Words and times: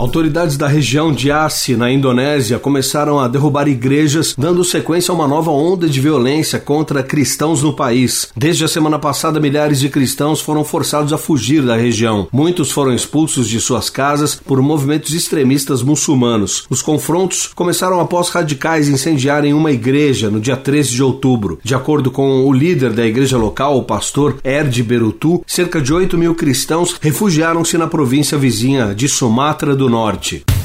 Autoridades 0.00 0.56
da 0.56 0.66
região 0.66 1.12
de 1.12 1.30
Aceh, 1.30 1.76
na 1.76 1.92
Indonésia, 1.92 2.58
começaram 2.58 3.20
a 3.20 3.28
derrubar 3.28 3.68
igrejas, 3.68 4.34
dando 4.36 4.64
sequência 4.64 5.12
a 5.12 5.14
uma 5.14 5.28
nova 5.28 5.50
onda 5.50 5.86
de 5.86 6.00
violência 6.00 6.58
contra 6.58 7.02
cristãos 7.02 7.62
no 7.62 7.74
país. 7.74 8.28
Desde 8.34 8.64
a 8.64 8.68
semana 8.68 8.98
passada, 8.98 9.38
milhares 9.38 9.78
de 9.78 9.90
cristãos 9.90 10.40
foram 10.40 10.64
forçados 10.64 11.12
a 11.12 11.18
fugir 11.18 11.62
da 11.62 11.76
região. 11.76 12.26
Muitos 12.32 12.72
foram 12.72 12.94
expulsos 12.94 13.46
de 13.46 13.60
suas 13.60 13.90
casas 13.90 14.34
por 14.36 14.62
movimentos 14.62 15.12
extremistas 15.12 15.82
muçulmanos. 15.82 16.64
Os 16.70 16.80
confrontos 16.80 17.50
começaram 17.54 18.00
após 18.00 18.30
radicais 18.30 18.88
incendiarem 18.88 19.52
uma 19.52 19.70
igreja 19.70 20.30
no 20.30 20.40
dia 20.40 20.56
13 20.56 20.92
de 20.92 21.02
outubro. 21.02 21.60
De 21.62 21.74
acordo 21.74 22.10
com 22.10 22.46
o 22.46 22.52
líder 22.54 22.94
da 22.94 23.04
igreja 23.04 23.36
local, 23.36 23.76
o 23.76 23.84
pastor 23.84 24.38
Erd 24.42 24.82
Berutu, 24.82 25.44
cerca 25.46 25.78
de 25.78 25.92
8 25.92 26.16
mil 26.16 26.34
cristãos 26.34 26.96
refugiaram-se 27.02 27.76
na 27.76 27.86
província 27.86 28.38
vizinha 28.38 28.94
de 28.94 29.06
Sumatra 29.06 29.76
do 29.76 29.89
Norte. 29.90 30.59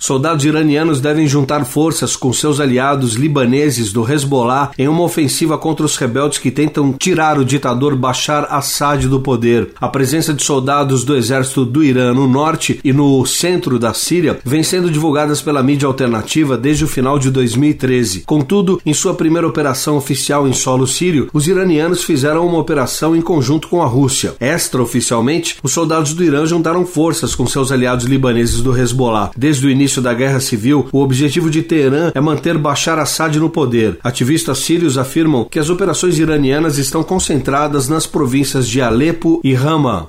Soldados 0.00 0.46
iranianos 0.46 0.98
devem 0.98 1.28
juntar 1.28 1.62
forças 1.66 2.16
com 2.16 2.32
seus 2.32 2.58
aliados 2.58 3.16
libaneses 3.16 3.92
do 3.92 4.10
Hezbollah 4.10 4.70
em 4.78 4.88
uma 4.88 5.02
ofensiva 5.02 5.58
contra 5.58 5.84
os 5.84 5.94
rebeldes 5.98 6.38
que 6.38 6.50
tentam 6.50 6.94
tirar 6.94 7.38
o 7.38 7.44
ditador 7.44 7.94
Bashar 7.94 8.46
Assad 8.50 9.06
do 9.06 9.20
poder. 9.20 9.68
A 9.78 9.88
presença 9.88 10.32
de 10.32 10.42
soldados 10.42 11.04
do 11.04 11.14
exército 11.14 11.66
do 11.66 11.84
Irã 11.84 12.14
no 12.14 12.26
norte 12.26 12.80
e 12.82 12.94
no 12.94 13.26
centro 13.26 13.78
da 13.78 13.92
Síria 13.92 14.40
vem 14.42 14.62
sendo 14.62 14.90
divulgadas 14.90 15.42
pela 15.42 15.62
mídia 15.62 15.86
alternativa 15.86 16.56
desde 16.56 16.84
o 16.84 16.88
final 16.88 17.18
de 17.18 17.30
2013. 17.30 18.20
Contudo, 18.20 18.80
em 18.86 18.94
sua 18.94 19.12
primeira 19.12 19.46
operação 19.46 19.98
oficial 19.98 20.48
em 20.48 20.54
solo 20.54 20.86
sírio, 20.86 21.28
os 21.30 21.46
iranianos 21.46 22.02
fizeram 22.02 22.46
uma 22.46 22.58
operação 22.58 23.14
em 23.14 23.20
conjunto 23.20 23.68
com 23.68 23.82
a 23.82 23.86
Rússia. 23.86 24.34
Extraoficialmente, 24.40 25.58
os 25.62 25.72
soldados 25.72 26.14
do 26.14 26.24
Irã 26.24 26.46
juntaram 26.46 26.86
forças 26.86 27.34
com 27.34 27.46
seus 27.46 27.70
aliados 27.70 28.06
libaneses 28.06 28.62
do 28.62 28.74
Hezbollah. 28.74 29.30
Desde 29.36 29.66
o 29.66 29.70
início 29.70 29.89
início 29.90 30.00
da 30.00 30.14
guerra 30.14 30.38
civil, 30.38 30.88
o 30.92 31.02
objetivo 31.02 31.50
de 31.50 31.62
Teherã 31.62 32.12
é 32.14 32.20
manter 32.20 32.56
Bashar 32.56 32.98
Assad 33.00 33.36
no 33.40 33.50
poder. 33.50 33.98
Ativistas 34.04 34.58
sírios 34.58 34.96
afirmam 34.96 35.44
que 35.44 35.58
as 35.58 35.68
operações 35.68 36.16
iranianas 36.16 36.78
estão 36.78 37.02
concentradas 37.02 37.88
nas 37.88 38.06
províncias 38.06 38.68
de 38.68 38.80
Alepo 38.80 39.40
e 39.42 39.52
Hama. 39.52 40.08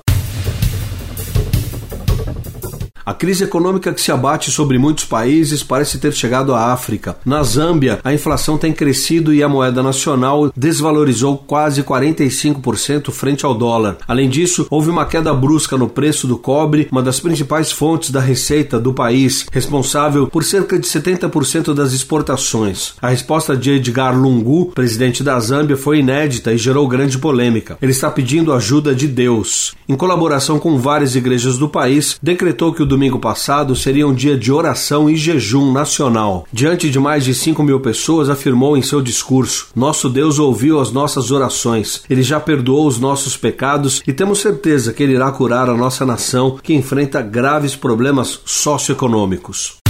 A 3.11 3.13
crise 3.13 3.43
econômica 3.43 3.91
que 3.91 3.99
se 3.99 4.09
abate 4.09 4.49
sobre 4.51 4.77
muitos 4.77 5.03
países 5.03 5.61
parece 5.61 5.99
ter 5.99 6.13
chegado 6.13 6.55
à 6.55 6.71
África. 6.71 7.17
Na 7.25 7.43
Zâmbia, 7.43 7.99
a 8.05 8.13
inflação 8.13 8.57
tem 8.57 8.71
crescido 8.71 9.33
e 9.33 9.43
a 9.43 9.49
moeda 9.49 9.83
nacional 9.83 10.49
desvalorizou 10.55 11.37
quase 11.37 11.83
45% 11.83 13.11
frente 13.11 13.45
ao 13.45 13.53
dólar. 13.53 13.97
Além 14.07 14.29
disso, 14.29 14.65
houve 14.69 14.89
uma 14.89 15.05
queda 15.05 15.33
brusca 15.33 15.77
no 15.77 15.89
preço 15.89 16.25
do 16.25 16.37
cobre, 16.37 16.87
uma 16.89 17.03
das 17.03 17.19
principais 17.19 17.69
fontes 17.69 18.11
da 18.11 18.21
receita 18.21 18.79
do 18.79 18.93
país, 18.93 19.45
responsável 19.51 20.27
por 20.27 20.45
cerca 20.45 20.79
de 20.79 20.87
70% 20.87 21.73
das 21.73 21.91
exportações. 21.91 22.93
A 23.01 23.09
resposta 23.09 23.57
de 23.57 23.71
Edgar 23.71 24.17
Lungu, 24.17 24.67
presidente 24.67 25.21
da 25.21 25.37
Zâmbia, 25.37 25.75
foi 25.75 25.99
inédita 25.99 26.53
e 26.53 26.57
gerou 26.57 26.87
grande 26.87 27.17
polêmica. 27.17 27.77
Ele 27.81 27.91
está 27.91 28.09
pedindo 28.09 28.53
ajuda 28.53 28.95
de 28.95 29.09
Deus. 29.09 29.75
Em 29.89 29.97
colaboração 29.97 30.57
com 30.57 30.77
várias 30.77 31.13
igrejas 31.13 31.57
do 31.57 31.67
país, 31.67 32.17
decretou 32.23 32.71
que 32.71 32.81
o 32.81 33.00
domingo 33.01 33.17
passado 33.17 33.75
seria 33.75 34.07
um 34.07 34.13
dia 34.13 34.37
de 34.37 34.51
oração 34.51 35.09
e 35.09 35.15
jejum 35.15 35.71
nacional. 35.71 36.45
Diante 36.53 36.87
de 36.87 36.99
mais 36.99 37.25
de 37.25 37.33
5 37.33 37.63
mil 37.63 37.79
pessoas, 37.79 38.29
afirmou 38.29 38.77
em 38.77 38.83
seu 38.83 39.01
discurso: 39.01 39.69
Nosso 39.75 40.07
Deus 40.07 40.37
ouviu 40.37 40.79
as 40.79 40.91
nossas 40.91 41.31
orações, 41.31 42.03
ele 42.07 42.21
já 42.21 42.39
perdoou 42.39 42.85
os 42.85 42.99
nossos 42.99 43.35
pecados 43.35 44.03
e 44.05 44.13
temos 44.13 44.37
certeza 44.37 44.93
que 44.93 45.01
ele 45.01 45.13
irá 45.13 45.31
curar 45.31 45.67
a 45.67 45.75
nossa 45.75 46.05
nação 46.05 46.59
que 46.61 46.75
enfrenta 46.75 47.23
graves 47.23 47.75
problemas 47.75 48.39
socioeconômicos. 48.45 49.80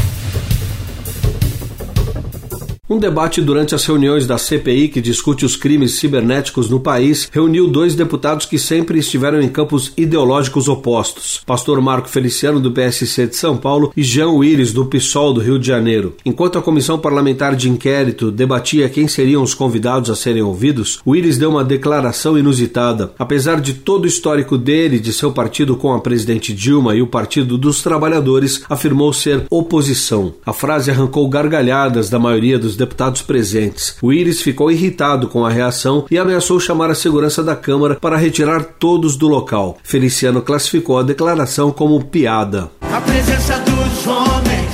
Um 2.92 3.00
debate 3.00 3.42
durante 3.42 3.74
as 3.74 3.86
reuniões 3.86 4.28
da 4.28 4.38
CPI 4.38 4.90
que 4.90 5.00
discute 5.00 5.46
os 5.46 5.56
crimes 5.56 5.94
cibernéticos 5.94 6.70
no 6.70 6.78
país 6.78 7.30
reuniu 7.32 7.66
dois 7.66 7.96
deputados 7.96 8.46
que 8.46 8.60
sempre 8.60 9.00
estiveram 9.00 9.40
em 9.42 9.48
campos 9.48 9.94
ideológicos 9.96 10.68
opostos: 10.68 11.42
Pastor 11.46 11.80
Marco 11.80 12.10
Feliciano, 12.10 12.60
do 12.60 12.70
PSC 12.70 13.28
de 13.28 13.38
São 13.38 13.56
Paulo, 13.56 13.94
e 13.96 14.04
Jean 14.04 14.32
Willis, 14.32 14.74
do 14.74 14.88
PSOL 14.88 15.34
do 15.34 15.40
Rio 15.40 15.58
de 15.58 15.66
Janeiro. 15.66 16.18
Enquanto 16.26 16.60
a 16.60 16.62
comissão 16.62 17.00
parlamentar 17.00 17.56
de 17.56 17.70
inquérito 17.70 18.30
debatia 18.30 18.90
quem 18.90 19.08
seriam 19.08 19.42
os 19.42 19.54
convidados 19.54 20.10
a 20.10 20.16
serem 20.18 20.42
ouvidos, 20.42 21.00
Willis 21.08 21.38
deu 21.38 21.52
uma 21.52 21.64
declaração 21.64 22.38
inusitada. 22.38 23.14
Apesar 23.18 23.62
de 23.62 23.74
todo 23.74 24.04
o 24.04 24.08
histórico 24.08 24.58
dele 24.58 25.00
de 25.00 25.14
seu 25.14 25.32
partido 25.32 25.78
com 25.78 25.94
a 25.94 26.02
presidente 26.02 26.54
Dilma 26.54 26.94
e 26.94 27.02
o 27.02 27.08
Partido 27.08 27.58
dos 27.58 27.82
Trabalhadores, 27.82 28.62
afirmou 28.70 29.14
ser 29.14 29.46
oposição. 29.50 30.34
A 30.46 30.52
frase 30.52 30.92
arrancou 30.92 31.30
gargalhadas 31.30 32.10
da 32.10 32.20
maioria 32.20 32.60
dos 32.60 32.81
deputados 32.82 33.22
presentes. 33.22 33.96
O 34.02 34.12
ficou 34.42 34.72
irritado 34.72 35.28
com 35.28 35.46
a 35.46 35.50
reação 35.50 36.06
e 36.10 36.18
ameaçou 36.18 36.60
chamar 36.60 36.90
a 36.90 36.96
segurança 36.96 37.44
da 37.44 37.56
Câmara 37.56 37.96
para 37.96 38.18
retirar 38.18 38.64
todos 38.64 39.16
do 39.16 39.28
local. 39.28 39.78
Feliciano 39.84 40.42
classificou 40.42 40.98
a 40.98 41.04
declaração 41.04 41.72
como 41.72 42.04
piada. 42.04 42.72
A 42.82 43.00
presença 43.02 43.60
dos 43.60 44.08
homens, 44.08 44.72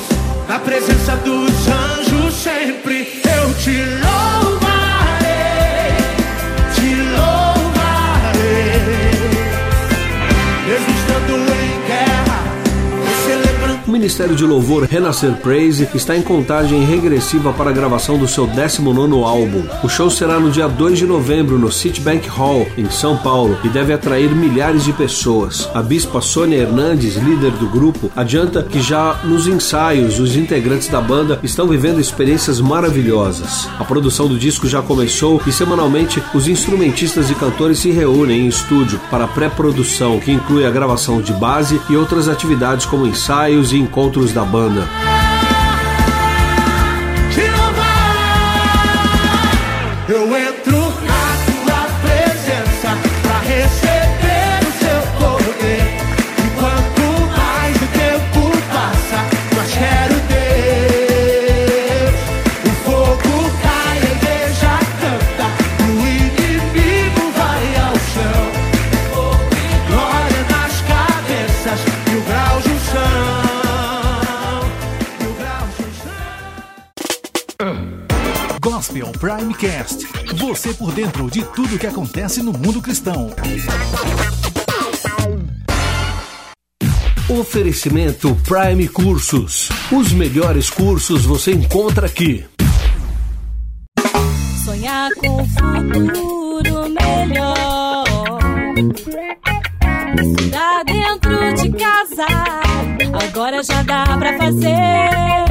a 0.47 0.59
presença 0.59 1.15
dos 1.17 1.36
Ministério 13.97 14.35
de 14.35 14.45
Louvor 14.45 14.83
Renascer 14.83 15.33
Praise 15.37 15.89
está 15.95 16.15
em 16.15 16.21
contagem 16.21 16.85
regressiva 16.85 17.51
para 17.51 17.71
a 17.71 17.73
gravação 17.73 18.15
do 18.15 18.27
seu 18.27 18.45
19 18.45 19.23
álbum. 19.23 19.63
O 19.83 19.89
show 19.89 20.07
será 20.07 20.39
no 20.39 20.51
dia 20.51 20.67
2 20.67 20.99
de 20.99 21.07
novembro 21.07 21.57
no 21.57 21.71
Citibank 21.71 22.29
Hall, 22.29 22.67
em 22.77 22.87
São 22.91 23.17
Paulo, 23.17 23.57
e 23.63 23.69
deve 23.69 23.91
atrair 23.91 24.29
milhares 24.35 24.83
de 24.83 24.93
pessoas. 24.93 25.67
A 25.73 25.81
bispa 25.81 26.21
Sônia 26.21 26.57
Hernandes, 26.57 27.15
líder 27.15 27.49
do 27.53 27.67
grupo, 27.67 28.11
adianta 28.15 28.61
que 28.61 28.79
já 28.79 29.19
nos 29.23 29.47
ensaios 29.47 30.19
os 30.19 30.35
integrantes 30.35 30.89
da 30.89 31.01
banda 31.01 31.39
estão 31.41 31.67
vivendo 31.67 31.99
experiências 31.99 32.61
maravilhosas. 32.61 33.67
A 33.79 33.83
produção 33.83 34.27
do 34.27 34.37
disco 34.37 34.67
já 34.67 34.79
começou 34.79 35.41
e 35.47 35.51
semanalmente 35.51 36.21
os 36.35 36.47
instrumentistas 36.47 37.31
e 37.31 37.35
cantores 37.35 37.79
se 37.79 37.89
reúnem 37.89 38.41
em 38.41 38.47
estúdio 38.47 39.01
para 39.09 39.27
pré-produção, 39.27 40.19
que 40.19 40.31
inclui 40.31 40.67
a 40.67 40.71
gravação 40.71 41.19
de 41.19 41.33
base 41.33 41.81
e 41.89 41.95
outras 41.95 42.29
atividades 42.29 42.85
como 42.85 43.07
ensaios 43.07 43.71
e 43.71 43.86
encontros 43.87 44.33
da 44.33 44.43
banda. 44.43 44.85
Eu 50.09 50.37
entro 50.37 50.93
Gospel 78.77 79.11
Primecast. 79.13 80.07
Você 80.35 80.71
por 80.71 80.91
dentro 80.91 81.31
de 81.31 81.43
tudo 81.43 81.79
que 81.79 81.87
acontece 81.87 82.43
no 82.43 82.53
mundo 82.53 82.79
cristão. 82.79 83.33
Oferecimento 87.27 88.37
Prime 88.47 88.87
Cursos. 88.87 89.69
Os 89.91 90.11
melhores 90.11 90.69
cursos 90.69 91.25
você 91.25 91.53
encontra 91.53 92.05
aqui. 92.05 92.45
Sonhar 94.63 95.09
com 95.15 95.41
um 95.41 95.49
futuro 95.49 96.87
melhor. 96.87 98.05
Tá 100.51 100.83
dentro 100.85 101.53
de 101.55 101.71
casa, 101.71 102.27
agora 103.27 103.63
já 103.63 103.81
dá 103.81 104.03
pra 104.19 104.37
fazer 104.37 105.46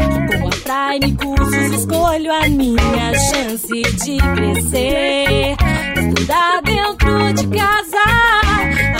online 0.97 1.17
cursos, 1.17 1.73
escolho 1.79 2.33
a 2.33 2.49
minha 2.49 3.19
chance 3.31 3.69
de 3.69 4.19
crescer. 4.35 5.57
Estudar 5.97 6.63
dentro 6.63 7.33
de 7.35 7.47
casa, 7.49 8.03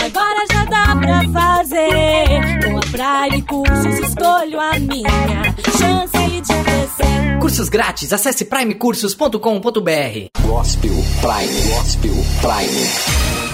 agora 0.05 0.45
já 0.51 0.65
dá 0.65 0.95
pra 0.95 1.23
fazer. 1.31 2.63
Com 2.63 2.77
a 2.77 3.29
Prime 3.29 3.41
Cursos, 3.43 4.09
escolho 4.09 4.59
a 4.59 4.79
minha 4.79 5.55
chance 5.77 6.41
de 6.41 6.63
crescer. 6.63 7.39
Cursos 7.39 7.69
grátis, 7.69 8.13
acesse 8.13 8.45
primecursos.com.br. 8.45 10.41
Gospel 10.41 11.03
Prime, 11.21 11.61
Gospel 11.71 12.13
Prime. 12.41 13.46